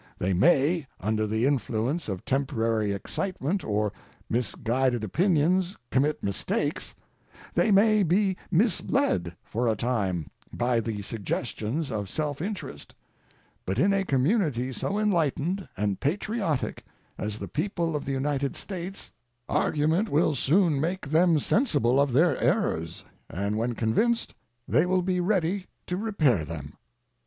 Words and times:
They 0.17 0.33
may, 0.33 0.87
under 0.99 1.27
the 1.27 1.45
influence 1.45 2.09
of 2.09 2.25
temporary 2.25 2.91
excitement 2.91 3.63
or 3.63 3.93
misguided 4.31 5.03
opinions, 5.03 5.77
commit 5.91 6.23
mistakes; 6.23 6.95
they 7.53 7.69
may 7.69 8.01
be 8.01 8.35
misled 8.49 9.35
for 9.43 9.67
a 9.67 9.75
time 9.75 10.31
by 10.51 10.79
the 10.79 11.03
suggestions 11.03 11.91
of 11.91 12.09
self 12.09 12.41
interest; 12.41 12.95
but 13.63 13.77
in 13.77 13.93
a 13.93 14.03
community 14.03 14.73
so 14.73 14.97
enlightened 14.97 15.69
and 15.77 15.99
patriotic 15.99 16.83
as 17.19 17.37
the 17.37 17.47
people 17.47 17.95
of 17.95 18.03
the 18.05 18.11
United 18.11 18.55
States 18.55 19.11
argument 19.47 20.09
will 20.09 20.33
soon 20.33 20.81
make 20.81 21.09
them 21.11 21.37
sensible 21.37 22.01
of 22.01 22.11
their 22.11 22.39
errors, 22.41 23.03
and 23.29 23.55
when 23.55 23.75
convinced 23.75 24.33
they 24.67 24.87
will 24.87 25.03
be 25.03 25.19
ready 25.19 25.67
to 25.85 25.95
repair 25.95 26.43
them. 26.43 26.73